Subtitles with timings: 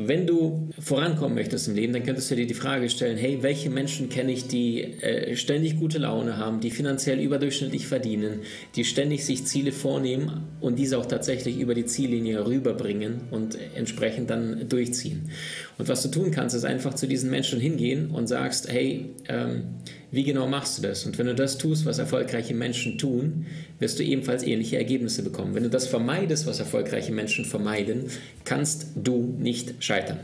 [0.00, 3.68] Wenn du vorankommen möchtest im Leben, dann könntest du dir die Frage stellen, hey, welche
[3.68, 8.42] Menschen kenne ich, die äh, ständig gute Laune haben, die finanziell überdurchschnittlich verdienen,
[8.76, 14.30] die ständig sich Ziele vornehmen und diese auch tatsächlich über die Ziellinie rüberbringen und entsprechend
[14.30, 15.30] dann durchziehen.
[15.78, 19.64] Und was du tun kannst, ist einfach zu diesen Menschen hingehen und sagst, hey, ähm,
[20.10, 21.04] wie genau machst du das?
[21.04, 23.46] Und wenn du das tust, was erfolgreiche Menschen tun,
[23.78, 25.54] wirst du ebenfalls ähnliche Ergebnisse bekommen.
[25.54, 28.06] Wenn du das vermeidest, was erfolgreiche Menschen vermeiden,
[28.44, 30.18] kannst du nicht scheitern.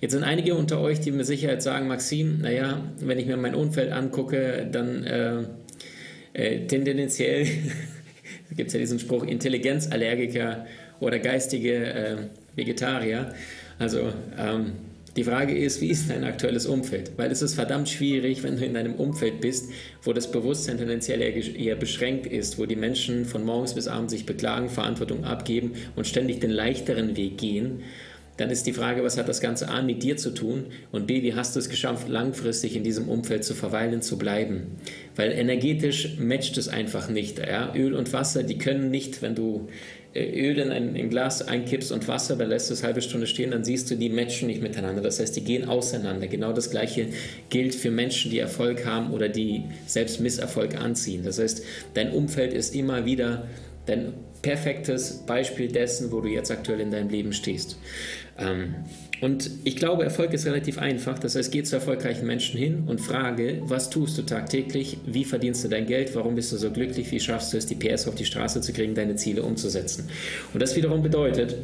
[0.00, 3.54] Jetzt sind einige unter euch, die mit Sicherheit sagen, Maxim, naja, wenn ich mir mein
[3.54, 5.42] Umfeld angucke, dann äh,
[6.32, 7.46] äh, tendenziell,
[8.56, 10.66] gibt es ja diesen Spruch, Intelligenzallergiker
[10.98, 12.16] oder geistige äh,
[12.56, 13.34] Vegetarier.
[13.78, 14.72] Also ähm,
[15.18, 17.10] die Frage ist, wie ist dein aktuelles Umfeld?
[17.16, 19.68] Weil es ist verdammt schwierig, wenn du in einem Umfeld bist,
[20.04, 24.26] wo das Bewusstsein tendenziell eher beschränkt ist, wo die Menschen von morgens bis abends sich
[24.26, 27.82] beklagen, Verantwortung abgeben und ständig den leichteren Weg gehen.
[28.38, 31.22] Dann ist die Frage, was hat das Ganze A mit dir zu tun und B,
[31.22, 34.78] wie hast du es geschafft, langfristig in diesem Umfeld zu verweilen, zu bleiben?
[35.16, 37.40] Weil energetisch matcht es einfach nicht.
[37.40, 37.74] Ja?
[37.74, 39.68] Öl und Wasser, die können nicht, wenn du
[40.14, 43.02] äh, Öl in ein, in ein Glas einkippst und Wasser, dann lässt es eine halbe
[43.02, 45.02] Stunde stehen, dann siehst du, die matchen nicht miteinander.
[45.02, 46.28] Das heißt, die gehen auseinander.
[46.28, 47.08] Genau das Gleiche
[47.50, 51.22] gilt für Menschen, die Erfolg haben oder die selbst Misserfolg anziehen.
[51.24, 53.48] Das heißt, dein Umfeld ist immer wieder
[53.86, 57.78] dein perfektes Beispiel dessen, wo du jetzt aktuell in deinem Leben stehst.
[58.38, 58.74] Ähm,
[59.20, 61.18] und ich glaube, Erfolg ist relativ einfach.
[61.18, 64.98] Das heißt, geh zu erfolgreichen Menschen hin und frage, was tust du tagtäglich?
[65.06, 66.14] Wie verdienst du dein Geld?
[66.14, 67.10] Warum bist du so glücklich?
[67.10, 70.08] Wie schaffst du es, die PS auf die Straße zu kriegen, deine Ziele umzusetzen?
[70.54, 71.56] Und das wiederum bedeutet,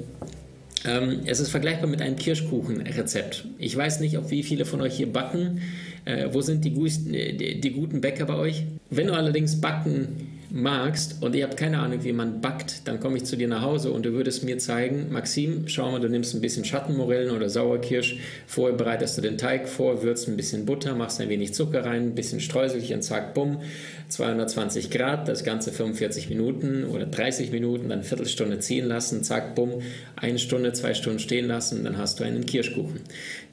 [0.85, 3.47] ähm, es ist vergleichbar mit einem Kirschkuchenrezept.
[3.59, 5.63] Ich weiß nicht, ob wie viele von euch hier backen.
[6.05, 8.65] Äh, wo sind die, die, die guten Bäcker bei euch?
[8.91, 13.17] Wenn du allerdings backen magst und ihr habt keine Ahnung, wie man backt, dann komme
[13.17, 16.33] ich zu dir nach Hause und du würdest mir zeigen, Maxim, schau mal, du nimmst
[16.33, 20.95] ein bisschen Schattenmorellen oder Sauerkirsch, vorher bereitest du den Teig vor, würzt ein bisschen Butter,
[20.95, 23.63] machst ein wenig Zucker rein, ein bisschen Streuselchen, zack, bumm,
[24.09, 29.57] 220 Grad, das Ganze 45 Minuten oder 30 Minuten, dann eine Viertelstunde ziehen lassen, zack,
[29.57, 29.83] bumm,
[30.15, 33.01] eine Stunde, zwei Stunden stehen lassen, dann hast du einen Kirschkuchen.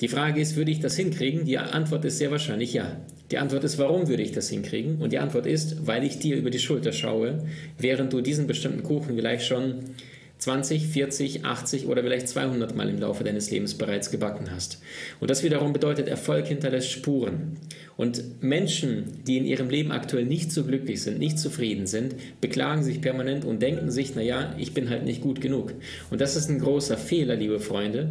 [0.02, 1.46] Die Frage ist, würde ich das hinkriegen?
[1.46, 2.98] Die Antwort ist sehr wahrscheinlich ja.
[3.32, 4.98] Die Antwort ist, warum würde ich das hinkriegen?
[4.98, 7.46] Und die Antwort ist, weil ich dir über die Schulter schaue,
[7.80, 9.76] während du diesen bestimmten Kuchen vielleicht schon
[10.42, 14.82] 20, 40, 80 oder vielleicht 200 Mal im Laufe deines Lebens bereits gebacken hast.
[15.20, 17.58] Und das wiederum bedeutet, Erfolg hinterlässt Spuren.
[17.96, 22.84] Und Menschen, die in ihrem Leben aktuell nicht so glücklich sind, nicht zufrieden sind, beklagen
[22.84, 25.74] sich permanent und denken sich, naja, ich bin halt nicht gut genug.
[26.10, 28.10] Und das ist ein großer Fehler, liebe Freunde,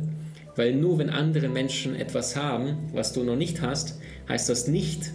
[0.61, 3.99] weil nur wenn andere Menschen etwas haben, was du noch nicht hast,
[4.29, 5.11] heißt das nicht,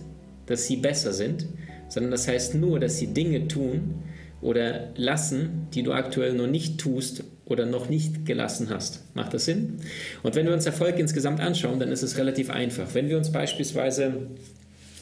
[0.48, 1.46] dass sie besser sind,
[1.88, 3.94] sondern das heißt nur, dass sie Dinge tun
[4.42, 9.04] oder lassen, die du aktuell noch nicht tust oder noch nicht gelassen hast.
[9.14, 9.76] Macht das Sinn?
[10.24, 12.96] Und wenn wir uns Erfolg insgesamt anschauen, dann ist es relativ einfach.
[12.96, 14.14] Wenn wir uns beispielsweise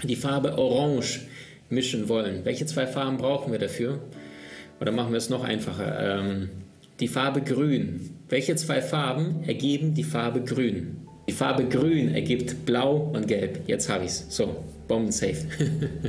[0.03, 1.21] die Farbe Orange
[1.69, 3.99] mischen wollen, welche zwei Farben brauchen wir dafür?
[4.81, 6.19] Oder machen wir es noch einfacher?
[6.19, 6.49] Ähm,
[6.99, 8.17] die Farbe Grün.
[8.29, 10.97] Welche zwei Farben ergeben die Farbe Grün?
[11.27, 13.61] Die Farbe Grün ergibt Blau und Gelb.
[13.67, 14.25] Jetzt habe ich es.
[14.29, 15.37] So, Bomben safe.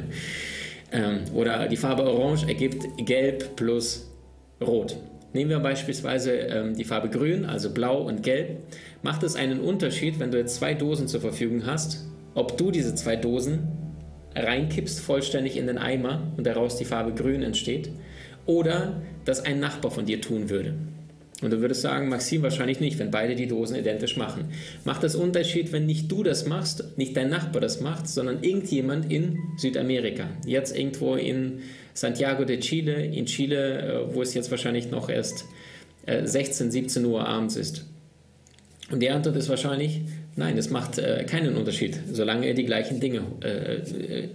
[0.92, 4.10] ähm, oder die Farbe Orange ergibt Gelb plus
[4.60, 4.96] Rot.
[5.32, 8.58] Nehmen wir beispielsweise ähm, die Farbe Grün, also Blau und Gelb.
[9.02, 12.94] Macht es einen Unterschied, wenn du jetzt zwei Dosen zur Verfügung hast, ob du diese
[12.94, 13.68] zwei Dosen
[14.36, 17.90] reinkippst vollständig in den Eimer und daraus die Farbe Grün entsteht,
[18.46, 20.74] oder das ein Nachbar von dir tun würde?
[21.42, 24.46] Und du würdest sagen, Maxim wahrscheinlich nicht, wenn beide die Dosen identisch machen.
[24.84, 29.12] Macht das Unterschied, wenn nicht du das machst, nicht dein Nachbar das macht, sondern irgendjemand
[29.12, 30.28] in Südamerika.
[30.46, 31.60] Jetzt irgendwo in
[31.92, 35.44] Santiago de Chile, in Chile, äh, wo es jetzt wahrscheinlich noch erst
[36.06, 37.84] 16, äh, 17 Uhr abends ist.
[38.90, 40.02] Und die Antwort ist wahrscheinlich,
[40.36, 43.22] nein, es macht äh, keinen Unterschied, solange er die gleichen Dinge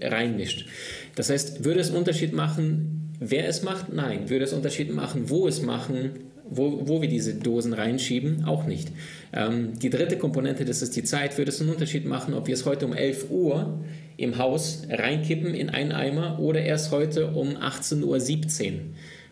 [0.01, 0.67] reinmischt.
[1.15, 3.93] Das heißt, würde es Unterschied machen, wer es macht?
[3.93, 4.29] Nein.
[4.29, 6.29] Würde es Unterschied machen, wo es machen?
[6.49, 8.89] wo, wo wir diese Dosen reinschieben, auch nicht.
[9.33, 12.53] Ähm, die dritte Komponente, das ist die Zeit, würde es einen Unterschied machen, ob wir
[12.53, 13.79] es heute um 11 Uhr
[14.17, 18.79] im Haus reinkippen in einen Eimer oder erst heute um 18.17 Uhr.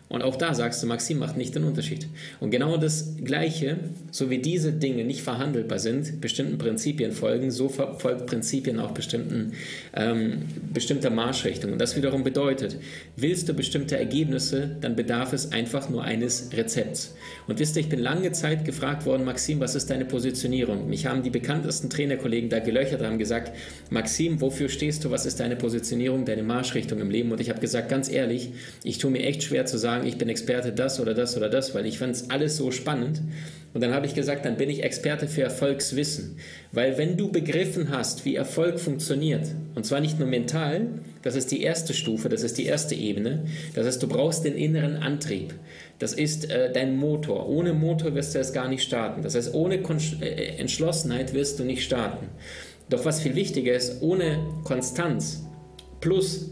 [0.08, 2.06] Und auch da sagst du, Maxim macht nicht den Unterschied.
[2.40, 3.78] Und genau das Gleiche,
[4.10, 9.52] so wie diese Dinge nicht verhandelbar sind, bestimmten Prinzipien folgen, so folgt Prinzipien auch bestimmten,
[9.94, 11.72] ähm, bestimmter Marschrichtung.
[11.72, 12.78] Und das wiederum bedeutet,
[13.16, 17.14] willst du bestimmte Ergebnisse, dann bedarf es einfach nur eines Rezepts.
[17.46, 20.88] Und wisst ihr, ich bin lange Zeit gefragt worden, Maxim, was ist deine Positionierung?
[20.88, 23.52] Mich haben die bekanntesten Trainerkollegen da gelöchert, haben gesagt,
[23.90, 25.10] Maxim, wofür stehst du?
[25.10, 27.30] Was ist deine Positionierung, deine Marschrichtung im Leben?
[27.30, 28.52] Und ich habe gesagt, ganz ehrlich,
[28.84, 31.48] ich tue mir echt schwer zu sagen, sagen, ich bin Experte das oder das oder
[31.48, 33.20] das, weil ich fand es alles so spannend.
[33.74, 36.38] Und dann habe ich gesagt, dann bin ich Experte für Erfolgswissen.
[36.72, 40.86] Weil wenn du begriffen hast, wie Erfolg funktioniert, und zwar nicht nur mental,
[41.22, 44.54] das ist die erste Stufe, das ist die erste Ebene, das heißt, du brauchst den
[44.54, 45.54] inneren Antrieb.
[45.98, 47.48] Das ist äh, dein Motor.
[47.48, 49.22] Ohne Motor wirst du es gar nicht starten.
[49.22, 52.28] Das heißt, ohne Kon äh, Entschlossenheit wirst du nicht starten.
[52.88, 55.44] Doch was viel wichtiger ist, ohne Konstanz
[56.00, 56.50] plus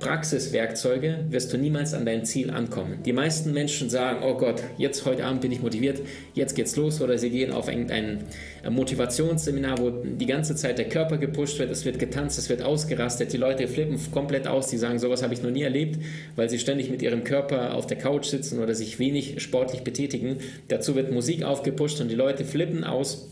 [0.00, 3.02] Praxiswerkzeuge wirst du niemals an dein Ziel ankommen.
[3.04, 6.00] Die meisten Menschen sagen, oh Gott, jetzt heute Abend bin ich motiviert,
[6.34, 8.24] jetzt geht's los oder sie gehen auf irgendein
[8.68, 13.32] Motivationsseminar, wo die ganze Zeit der Körper gepusht wird, es wird getanzt, es wird ausgerastet,
[13.32, 15.98] die Leute flippen komplett aus, die sagen, sowas habe ich noch nie erlebt,
[16.36, 20.38] weil sie ständig mit ihrem Körper auf der Couch sitzen oder sich wenig sportlich betätigen.
[20.68, 23.28] Dazu wird Musik aufgepusht und die Leute flippen aus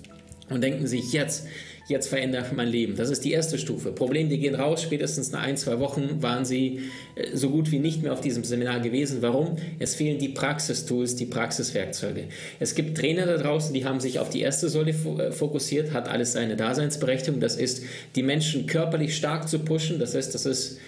[0.49, 1.47] und denken sich jetzt,
[1.88, 2.97] jetzt verändere ich mein Leben.
[2.97, 3.93] Das ist die erste Stufe.
[3.93, 6.81] Problem, die gehen raus, spätestens nach ein, zwei Wochen waren sie
[7.15, 9.23] äh, so gut wie nicht mehr auf diesem Seminar gewesen.
[9.23, 9.56] Warum?
[9.79, 12.25] Es fehlen die Praxistools, die Praxiswerkzeuge.
[12.59, 16.09] Es gibt Trainer da draußen, die haben sich auf die erste Säule äh, fokussiert, hat
[16.09, 17.41] alles seine Daseinsberechtigung.
[17.41, 17.83] Das ist,
[18.17, 19.99] die Menschen körperlich stark zu pushen.
[19.99, 20.79] Das heißt, das ist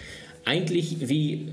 [0.45, 1.49] eigentlich wie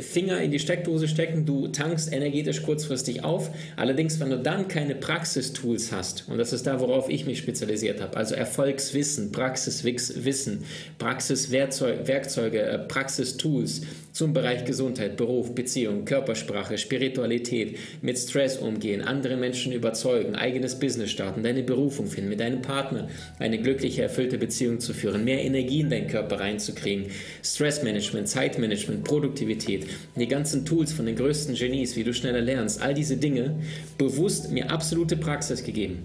[0.00, 3.50] Finger in die Steckdose stecken, du tankst energetisch kurzfristig auf.
[3.76, 8.00] Allerdings, wenn du dann keine Praxistools hast, und das ist da, worauf ich mich spezialisiert
[8.00, 10.64] habe, also Erfolgswissen, Praxiswissen,
[10.98, 13.82] Praxiswerkzeuge, äh, Praxistools
[14.12, 21.10] zum Bereich Gesundheit, Beruf, Beziehung, Körpersprache, Spiritualität, mit Stress umgehen, andere Menschen überzeugen, eigenes Business
[21.10, 23.08] starten, deine Berufung finden, mit deinem Partner
[23.38, 27.06] eine glückliche, erfüllte Beziehung zu führen, mehr Energie in deinen Körper reinzukriegen,
[27.42, 29.86] Stressmanagement, Zeitmanagement, Produktivität, geht.
[30.16, 33.56] Die ganzen Tools von den größten Genies, wie du schneller lernst, all diese Dinge
[33.98, 35.98] bewusst mir absolute Praxis gegeben.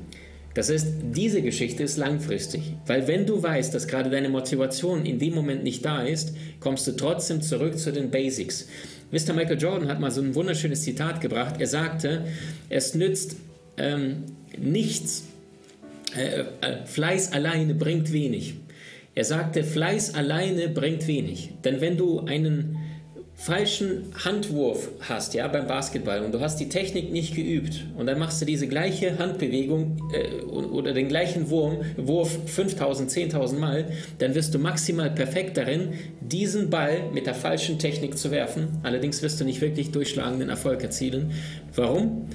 [0.53, 5.19] Das heißt, diese Geschichte ist langfristig, weil wenn du weißt, dass gerade deine Motivation in
[5.19, 8.67] dem Moment nicht da ist, kommst du trotzdem zurück zu den Basics.
[9.11, 9.33] Mr.
[9.33, 11.55] Michael Jordan hat mal so ein wunderschönes Zitat gebracht.
[11.59, 12.25] Er sagte,
[12.69, 13.35] es nützt
[13.77, 14.23] ähm,
[14.57, 15.25] nichts,
[16.15, 18.55] äh, äh, Fleiß alleine bringt wenig.
[19.13, 21.51] Er sagte, Fleiß alleine bringt wenig.
[21.63, 22.76] Denn wenn du einen
[23.39, 28.18] falschen Handwurf hast, ja, beim Basketball und du hast die Technik nicht geübt und dann
[28.18, 33.86] machst du diese gleiche Handbewegung äh, oder den gleichen Wurm, Wurf 5000, 10.000 Mal,
[34.18, 38.80] dann wirst du maximal perfekt darin, diesen Ball mit der falschen Technik zu werfen.
[38.81, 41.31] Allerdings wirst du nicht wirklich durchschlagenden Erfolg erzielen.
[41.75, 42.28] Warum?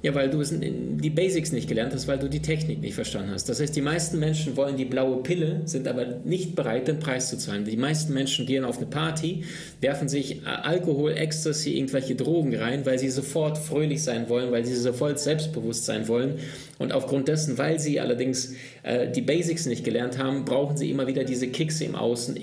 [0.00, 3.48] Ja, weil du die Basics nicht gelernt hast, weil du die Technik nicht verstanden hast.
[3.48, 7.28] Das heißt, die meisten Menschen wollen die blaue Pille, sind aber nicht bereit, den Preis
[7.28, 7.64] zu zahlen.
[7.64, 9.42] Die meisten Menschen gehen auf eine Party,
[9.80, 14.76] werfen sich Alkohol, Ecstasy, irgendwelche Drogen rein, weil sie sofort fröhlich sein wollen, weil sie
[14.76, 16.34] sofort selbstbewusst sein wollen.
[16.78, 18.54] Und aufgrund dessen, weil sie allerdings
[18.84, 22.36] äh, die Basics nicht gelernt haben, brauchen sie immer wieder diese Kicks im Außen,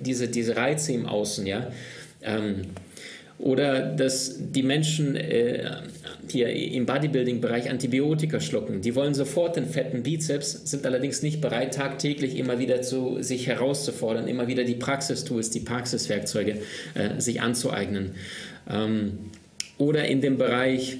[0.00, 1.70] diese, diese Reize im Außen, ja.
[2.20, 2.66] Ähm,
[3.38, 5.70] oder dass die Menschen äh,
[6.28, 8.80] hier im Bodybuilding-Bereich Antibiotika schlucken.
[8.80, 13.46] Die wollen sofort den fetten Bizeps, sind allerdings nicht bereit, tagtäglich immer wieder zu sich
[13.46, 16.58] herauszufordern, immer wieder die Praxistools, die Praxiswerkzeuge
[16.94, 18.12] äh, sich anzueignen.
[18.70, 19.18] Ähm,
[19.78, 20.98] oder in dem Bereich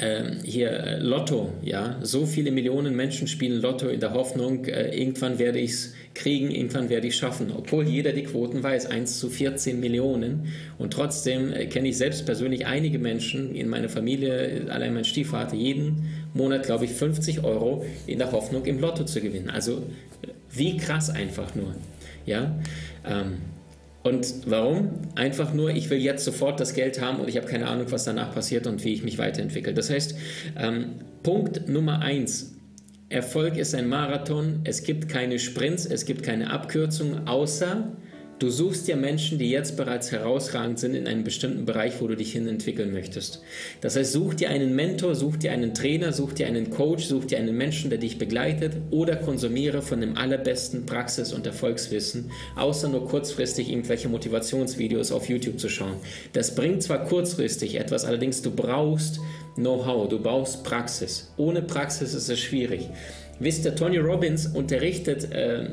[0.00, 4.96] ähm, hier äh, Lotto, ja, so viele Millionen Menschen spielen Lotto in der Hoffnung, äh,
[4.96, 7.52] irgendwann werde ich es kriegen, irgendwann werde ich schaffen.
[7.56, 10.48] Obwohl jeder die Quoten weiß, 1 zu 14 Millionen.
[10.78, 15.56] Und trotzdem äh, kenne ich selbst persönlich einige Menschen in meiner Familie, allein mein Stiefvater,
[15.56, 19.50] jeden Monat, glaube ich, 50 Euro in der Hoffnung, im Lotto zu gewinnen.
[19.50, 19.82] Also
[20.50, 21.74] wie krass einfach nur.
[22.26, 22.58] Ja,
[23.06, 23.38] ähm,
[24.04, 24.90] und warum?
[25.14, 28.04] Einfach nur, ich will jetzt sofort das Geld haben und ich habe keine Ahnung, was
[28.04, 29.72] danach passiert und wie ich mich weiterentwickle.
[29.72, 30.14] Das heißt,
[30.58, 32.53] ähm, Punkt Nummer eins.
[33.08, 34.60] Erfolg ist ein Marathon.
[34.64, 37.92] Es gibt keine Sprints, es gibt keine Abkürzungen, außer
[38.40, 42.16] Du suchst dir Menschen, die jetzt bereits herausragend sind in einem bestimmten Bereich, wo du
[42.16, 43.42] dich hin entwickeln möchtest.
[43.80, 47.26] Das heißt, such dir einen Mentor, such dir einen Trainer, such dir einen Coach, such
[47.26, 52.88] dir einen Menschen, der dich begleitet oder konsumiere von dem allerbesten Praxis- und Erfolgswissen, außer
[52.88, 55.94] nur kurzfristig irgendwelche Motivationsvideos auf YouTube zu schauen.
[56.32, 59.20] Das bringt zwar kurzfristig etwas, allerdings du brauchst
[59.56, 61.32] Know-how, du brauchst Praxis.
[61.36, 62.88] Ohne Praxis ist es schwierig.
[63.40, 65.66] Wisst ihr, Tony Robbins unterrichtet äh,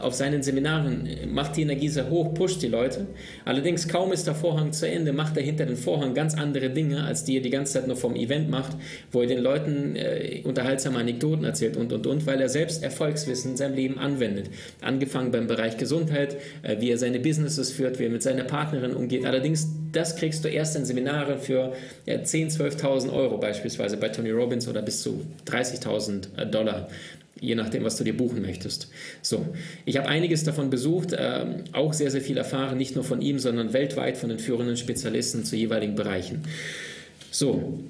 [0.00, 3.06] auf seinen Seminaren, macht die Energie sehr hoch, pusht die Leute.
[3.46, 7.04] Allerdings kaum ist der Vorhang zu Ende, macht er hinter den Vorhang ganz andere Dinge,
[7.04, 8.76] als die er die ganze Zeit nur vom Event macht,
[9.12, 13.52] wo er den Leuten äh, unterhaltsame Anekdoten erzählt und und und, weil er selbst Erfolgswissen
[13.52, 14.50] in seinem Leben anwendet.
[14.82, 18.94] Angefangen beim Bereich Gesundheit, äh, wie er seine Businesses führt, wie er mit seiner Partnerin
[18.94, 19.24] umgeht.
[19.24, 21.72] Allerdings, das kriegst du erst in Seminaren für
[22.06, 26.88] ja, 10.000, 12.000 Euro beispielsweise bei Tony Robbins oder bis zu 30.000 Dollar
[27.40, 28.88] je nachdem, was du dir buchen möchtest.
[29.22, 29.46] So,
[29.84, 33.38] ich habe einiges davon besucht, äh, auch sehr, sehr viel erfahren, nicht nur von ihm,
[33.38, 36.44] sondern weltweit von den führenden Spezialisten zu jeweiligen Bereichen.
[37.30, 37.80] So,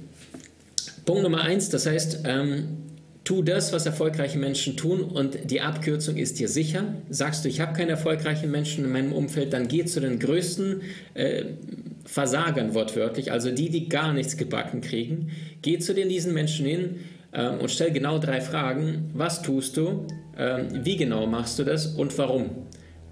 [1.04, 2.64] Punkt Nummer eins, das heißt, ähm,
[3.26, 6.94] tu das, was erfolgreiche Menschen tun und die Abkürzung ist dir sicher.
[7.10, 10.80] Sagst du, ich habe keine erfolgreichen Menschen in meinem Umfeld, dann geh zu den größten
[11.14, 11.44] äh,
[12.04, 15.32] Versagern wortwörtlich, also die, die gar nichts gebacken kriegen.
[15.60, 17.00] Geh zu den, diesen Menschen hin,
[17.36, 19.10] ähm, und stell genau drei Fragen.
[19.12, 20.06] Was tust du?
[20.38, 21.86] Ähm, wie genau machst du das?
[21.86, 22.50] Und warum?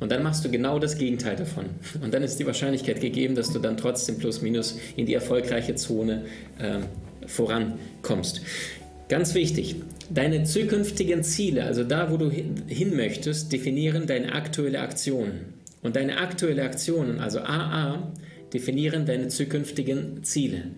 [0.01, 1.67] Und dann machst du genau das Gegenteil davon.
[2.03, 5.75] Und dann ist die Wahrscheinlichkeit gegeben, dass du dann trotzdem plus minus in die erfolgreiche
[5.75, 6.25] Zone
[6.61, 6.85] ähm,
[7.27, 8.43] vorankommst.
[9.09, 9.77] Ganz wichtig,
[10.09, 15.33] deine zukünftigen Ziele, also da, wo du hin möchtest, definieren deine aktuelle Aktion.
[15.83, 18.13] Und deine aktuelle Aktionen, also AA,
[18.55, 20.71] definieren deine zukünftigen Ziele.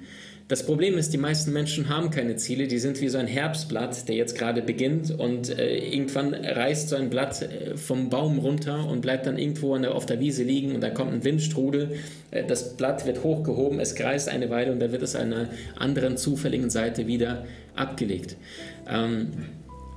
[0.48, 4.08] Das Problem ist, die meisten Menschen haben keine Ziele, die sind wie so ein Herbstblatt,
[4.08, 8.88] der jetzt gerade beginnt und äh, irgendwann reißt so ein Blatt äh, vom Baum runter
[8.88, 11.96] und bleibt dann irgendwo der, auf der Wiese liegen und da kommt ein Windstrudel,
[12.30, 15.48] äh, das Blatt wird hochgehoben, es kreist eine Weile und dann wird es an einer
[15.74, 18.36] anderen zufälligen Seite wieder abgelegt.
[18.88, 19.32] Ähm,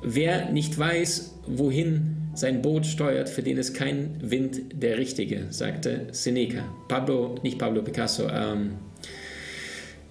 [0.01, 6.07] wer nicht weiß, wohin sein Boot steuert, für den ist kein Wind der richtige, sagte
[6.11, 6.63] Seneca.
[6.87, 8.71] Pablo, nicht Pablo Picasso, ähm,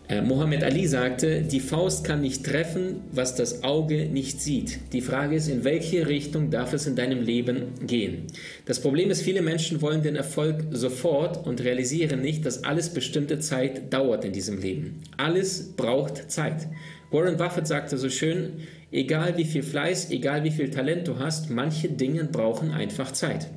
[0.09, 4.79] äh, Mohammed Ali sagte, die Faust kann nicht treffen, was das Auge nicht sieht.
[4.93, 8.27] Die Frage ist, in welche Richtung darf es in deinem Leben gehen?
[8.65, 13.39] Das Problem ist, viele Menschen wollen den Erfolg sofort und realisieren nicht, dass alles bestimmte
[13.39, 15.03] Zeit dauert in diesem Leben.
[15.19, 16.69] Alles braucht Zeit.
[17.11, 18.55] Warren Buffett sagte so schön,
[18.91, 23.49] egal wie viel Fleiß, egal wie viel Talent du hast, manche Dinge brauchen einfach Zeit.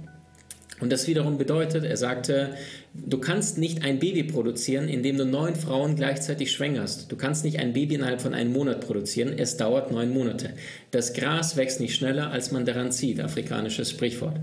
[0.82, 2.56] Und das wiederum bedeutet, er sagte,
[2.94, 7.12] du kannst nicht ein Baby produzieren, indem du neun Frauen gleichzeitig schwängerst.
[7.12, 10.50] Du kannst nicht ein Baby innerhalb von einem Monat produzieren, es dauert neun Monate.
[10.90, 14.38] Das Gras wächst nicht schneller, als man daran zieht, afrikanisches Sprichwort.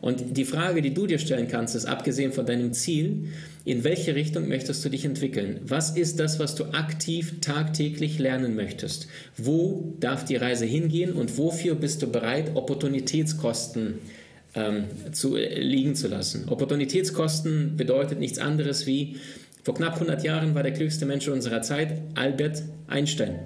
[0.00, 3.28] Und die Frage, die du dir stellen kannst, ist, abgesehen von deinem Ziel,
[3.64, 5.60] in welche Richtung möchtest du dich entwickeln?
[5.64, 9.06] Was ist das, was du aktiv tagtäglich lernen möchtest?
[9.36, 14.23] Wo darf die Reise hingehen und wofür bist du bereit, Opportunitätskosten zu
[14.54, 16.48] ähm, zu, äh, liegen zu lassen.
[16.48, 19.16] Opportunitätskosten bedeutet nichts anderes wie,
[19.62, 23.40] vor knapp 100 Jahren war der klügste Mensch unserer Zeit Albert Einstein.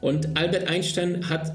[0.00, 1.54] Und Albert Einstein hat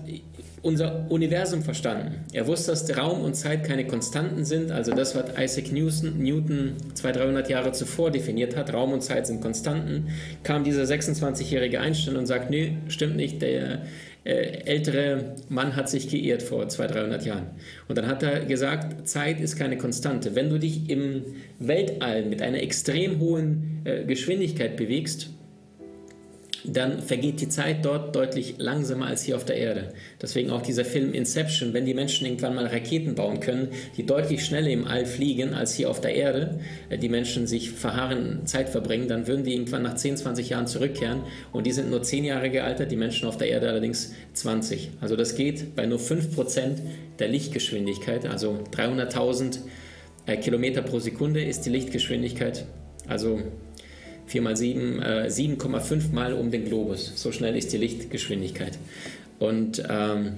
[0.61, 2.25] unser Universum verstanden.
[2.33, 6.73] Er wusste, dass Raum und Zeit keine Konstanten sind, also das, was Isaac Newton, Newton
[6.93, 10.09] 200, 300 Jahre zuvor definiert hat, Raum und Zeit sind Konstanten,
[10.43, 13.83] kam dieser 26-jährige Einstein und sagt, nee, stimmt nicht, der
[14.23, 17.47] ältere Mann hat sich geirrt vor 200, 300 Jahren.
[17.87, 20.35] Und dann hat er gesagt, Zeit ist keine Konstante.
[20.35, 21.23] Wenn du dich im
[21.59, 25.29] Weltall mit einer extrem hohen äh, Geschwindigkeit bewegst,
[26.63, 29.93] dann vergeht die Zeit dort deutlich langsamer als hier auf der Erde.
[30.21, 34.43] Deswegen auch dieser Film Inception, wenn die Menschen irgendwann mal Raketen bauen können, die deutlich
[34.45, 38.69] schneller im All fliegen als hier auf der Erde, äh, die Menschen sich verharren, Zeit
[38.69, 42.25] verbringen, dann würden die irgendwann nach 10, 20 Jahren zurückkehren und die sind nur 10
[42.25, 44.91] Jahre gealtert, die Menschen auf der Erde allerdings 20.
[45.01, 46.79] Also das geht bei nur 5%
[47.19, 49.59] der Lichtgeschwindigkeit, also 300.000
[50.25, 52.65] äh, Kilometer pro Sekunde ist die Lichtgeschwindigkeit.
[53.07, 53.41] Also
[54.29, 57.13] 4 mal 7, äh, 7,5 Mal um den Globus.
[57.15, 58.77] So schnell ist die Lichtgeschwindigkeit.
[59.39, 60.33] Und ähm,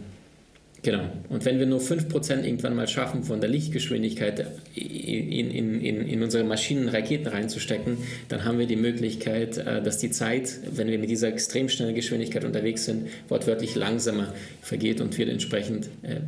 [0.82, 1.10] genau.
[1.28, 6.24] Und wenn wir nur 5% irgendwann mal schaffen, von der Lichtgeschwindigkeit in, in, in, in
[6.24, 7.98] unsere Maschinen Raketen reinzustecken,
[8.30, 11.94] dann haben wir die Möglichkeit, äh, dass die Zeit, wenn wir mit dieser extrem schnellen
[11.94, 16.22] Geschwindigkeit unterwegs sind, wortwörtlich langsamer vergeht und wir entsprechend äh,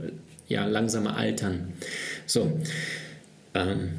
[0.50, 1.70] ja, langsamer altern.
[2.26, 2.60] So.
[3.56, 3.92] Ähm,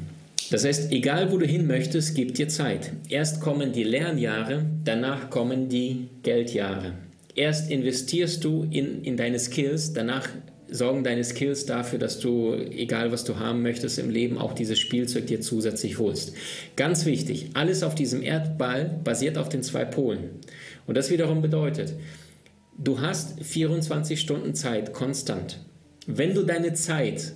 [0.51, 2.91] das heißt, egal wo du hin möchtest, gib dir Zeit.
[3.09, 6.93] Erst kommen die Lernjahre, danach kommen die Geldjahre.
[7.35, 10.29] Erst investierst du in, in deine Skills, danach
[10.69, 14.79] sorgen deine Skills dafür, dass du, egal was du haben möchtest im Leben, auch dieses
[14.79, 16.33] Spielzeug dir zusätzlich holst.
[16.75, 20.29] Ganz wichtig, alles auf diesem Erdball basiert auf den zwei Polen.
[20.87, 21.93] Und das wiederum bedeutet,
[22.77, 25.59] du hast 24 Stunden Zeit konstant.
[26.07, 27.33] Wenn du deine Zeit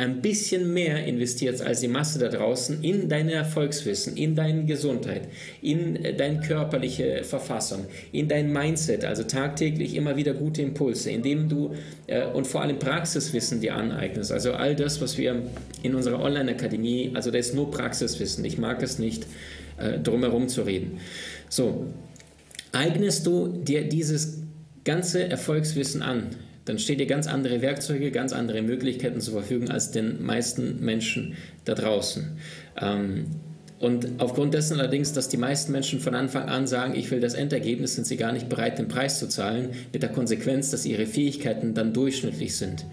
[0.00, 5.28] ein bisschen mehr investierst als die Masse da draußen in dein Erfolgswissen, in deine Gesundheit,
[5.60, 11.50] in äh, deine körperliche Verfassung, in dein Mindset, also tagtäglich immer wieder gute Impulse, indem
[11.50, 11.74] du
[12.06, 14.32] äh, und vor allem Praxiswissen dir aneignest.
[14.32, 15.42] Also all das, was wir
[15.82, 18.42] in unserer Online-Akademie, also da ist nur Praxiswissen.
[18.46, 19.26] Ich mag es nicht,
[19.76, 20.98] äh, drumherum zu reden.
[21.50, 21.88] So,
[22.72, 24.38] eignest du dir dieses
[24.84, 26.28] ganze Erfolgswissen an,
[26.64, 31.36] dann stehen dir ganz andere Werkzeuge, ganz andere Möglichkeiten zur Verfügung als den meisten Menschen
[31.64, 32.36] da draußen.
[32.80, 33.26] Ähm,
[33.80, 37.32] und aufgrund dessen allerdings, dass die meisten Menschen von Anfang an sagen, ich will das
[37.32, 41.06] Endergebnis, sind sie gar nicht bereit, den Preis zu zahlen, mit der Konsequenz, dass ihre
[41.06, 42.84] Fähigkeiten dann durchschnittlich sind.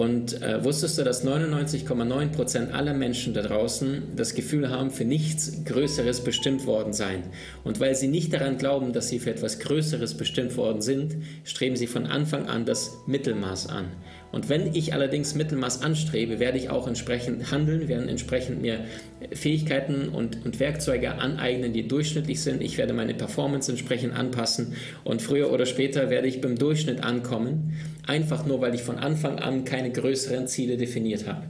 [0.00, 5.04] Und äh, wusstest du, dass 99,9 Prozent aller Menschen da draußen das Gefühl haben, für
[5.04, 7.24] nichts Größeres bestimmt worden sein?
[7.64, 11.76] Und weil sie nicht daran glauben, dass sie für etwas Größeres bestimmt worden sind, streben
[11.76, 13.88] sie von Anfang an das Mittelmaß an.
[14.32, 18.84] Und wenn ich allerdings Mittelmaß anstrebe, werde ich auch entsprechend handeln, werden entsprechend mir
[19.32, 22.62] Fähigkeiten und, und Werkzeuge aneignen, die durchschnittlich sind.
[22.62, 27.74] Ich werde meine Performance entsprechend anpassen und früher oder später werde ich beim Durchschnitt ankommen,
[28.06, 31.46] einfach nur, weil ich von Anfang an keine größeren Ziele definiert habe.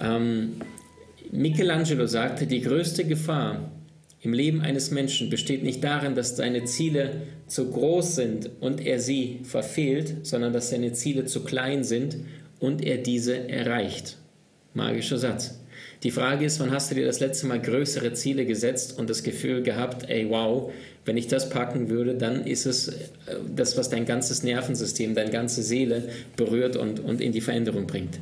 [0.00, 0.52] Ähm,
[1.30, 3.70] Michelangelo sagte, die größte Gefahr
[4.22, 9.00] im Leben eines Menschen besteht nicht darin, dass seine Ziele zu groß sind und er
[9.00, 12.18] sie verfehlt, sondern dass seine Ziele zu klein sind
[12.58, 14.18] und er diese erreicht.
[14.74, 15.58] Magischer Satz.
[16.02, 19.22] Die Frage ist, wann hast du dir das letzte Mal größere Ziele gesetzt und das
[19.22, 20.70] Gefühl gehabt, ey wow,
[21.06, 22.96] wenn ich das packen würde, dann ist es äh,
[23.54, 28.20] das, was dein ganzes Nervensystem, deine ganze Seele berührt und, und in die Veränderung bringt.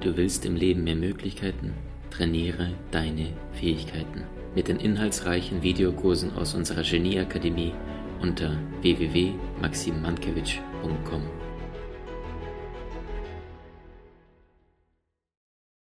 [0.00, 1.74] Du willst im Leben mehr Möglichkeiten?
[2.10, 4.24] Trainiere deine Fähigkeiten
[4.54, 7.72] mit den inhaltsreichen Videokursen aus unserer Genieakademie
[8.20, 11.39] unter www.maximmankiewicz.com.